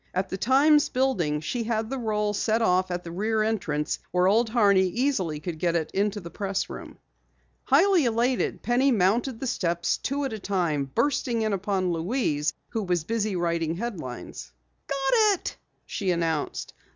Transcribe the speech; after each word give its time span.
At 0.15 0.29
the 0.29 0.37
Times 0.51 0.89
building 0.89 1.41
she 1.41 1.61
had 1.65 1.91
the 1.91 1.99
roll 1.99 2.33
set 2.33 2.63
off 2.63 2.89
at 2.89 3.03
the 3.03 3.11
rear 3.11 3.43
entrance 3.43 3.99
where 4.09 4.25
Old 4.27 4.49
Horney 4.49 4.87
easily 4.87 5.39
could 5.39 5.59
get 5.59 5.75
it 5.75 5.93
to 5.93 6.19
the 6.19 6.31
press 6.31 6.71
room. 6.71 6.97
Highly 7.65 8.05
elated, 8.05 8.63
Penny 8.63 8.91
mounted 8.91 9.39
the 9.39 9.45
steps 9.45 9.97
two 9.97 10.23
at 10.25 10.33
a 10.33 10.39
time, 10.39 10.85
bursting 10.95 11.43
in 11.43 11.53
upon 11.53 11.91
Louise 11.91 12.51
who 12.69 12.81
was 12.81 13.03
busy 13.03 13.35
writing 13.35 13.75
headlines. 13.75 14.51
"Got 14.87 15.37
it!" 15.39 15.57
she 15.85 16.09
announced. 16.09 16.73